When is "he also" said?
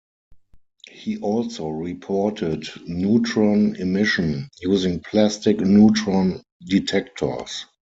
0.89-1.69